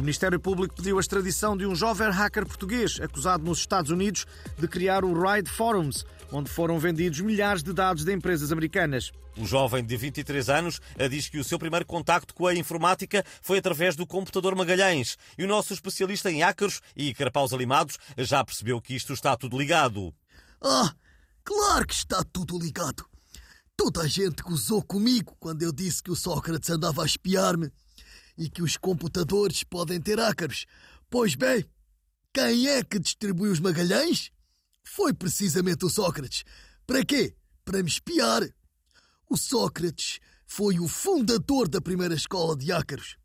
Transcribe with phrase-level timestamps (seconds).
[0.00, 4.26] Ministério Público pediu a extradição de um jovem hacker português acusado nos Estados Unidos
[4.58, 9.10] de criar o Ride Forums, onde foram vendidos milhares de dados de empresas americanas.
[9.36, 10.80] O jovem de 23 anos
[11.10, 15.16] diz que o seu primeiro contacto com a informática foi através do computador Magalhães.
[15.36, 19.58] E o nosso especialista em ácaros e carapaus alimados já percebeu que isto está tudo
[19.58, 20.14] ligado.
[20.62, 20.94] Ah,
[21.44, 23.04] claro que está tudo ligado.
[23.76, 27.70] Toda a gente gozou comigo quando eu disse que o Sócrates andava a espiar-me
[28.36, 30.66] e que os computadores podem ter ácaros.
[31.08, 31.64] Pois bem,
[32.32, 34.30] quem é que distribui os Magalhães?
[34.84, 36.44] Foi precisamente o Sócrates.
[36.86, 37.34] Para quê?
[37.64, 38.42] Para me espiar.
[39.28, 43.16] O Sócrates foi o fundador da primeira escola de ácaros.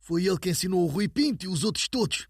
[0.00, 2.26] Foi ele que ensinou o Rui Pinto e os outros todos.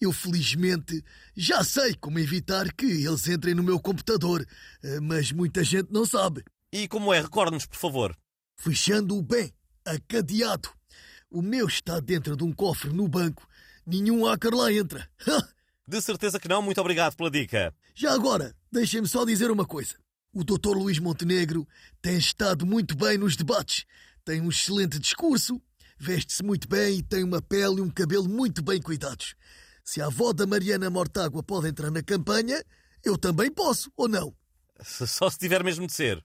[0.00, 1.04] Eu, felizmente,
[1.36, 4.46] já sei como evitar que eles entrem no meu computador,
[4.82, 6.42] eh, mas muita gente não sabe.
[6.72, 7.20] E como é?
[7.20, 8.16] Recorde-nos, por favor.
[8.56, 9.52] Fechando-o bem,
[9.84, 10.70] acadeado.
[11.30, 13.46] O meu está dentro de um cofre no banco.
[13.86, 15.08] Nenhum hacker lá entra.
[15.86, 16.60] De certeza que não.
[16.60, 17.72] Muito obrigado pela dica.
[17.94, 19.94] Já agora, deixem-me só dizer uma coisa.
[20.32, 20.76] O Dr.
[20.76, 21.66] Luís Montenegro
[22.02, 23.84] tem estado muito bem nos debates.
[24.24, 25.60] Tem um excelente discurso,
[25.98, 29.34] veste-se muito bem e tem uma pele e um cabelo muito bem cuidados.
[29.84, 32.62] Se a avó da Mariana Mortágua pode entrar na campanha,
[33.04, 34.34] eu também posso, ou não?
[34.82, 36.24] Só se tiver mesmo de ser.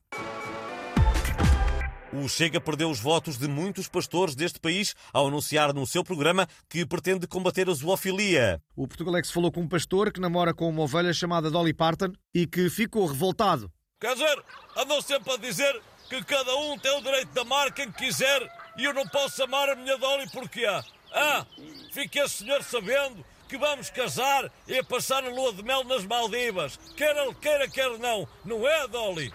[2.17, 6.47] O Chega perdeu os votos de muitos pastores deste país ao anunciar no seu programa
[6.69, 8.61] que pretende combater a zoofilia.
[8.73, 12.47] O Portugalex falou com um pastor que namora com uma ovelha chamada Dolly Parton e
[12.47, 13.69] que ficou revoltado.
[13.99, 14.43] Quer dizer,
[14.77, 18.85] andam sempre a dizer que cada um tem o direito de amar quem quiser e
[18.85, 20.85] eu não posso amar a minha Dolly porque há.
[21.11, 21.45] Ah,
[21.91, 26.79] fique esse senhor sabendo que vamos casar e passar a lua de mel nas Maldivas.
[26.95, 28.25] Quer ele queira, quer não.
[28.45, 29.31] Não é, Dolly?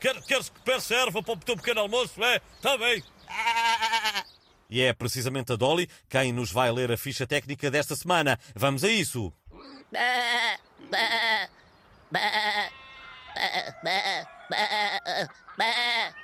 [0.00, 2.22] Quer, queres que peça erva para o teu pequeno almoço?
[2.22, 2.40] É?
[2.56, 3.02] Está bem.
[4.68, 8.38] E é precisamente a Dolly quem nos vai ler a ficha técnica desta semana.
[8.54, 9.32] Vamos a isso.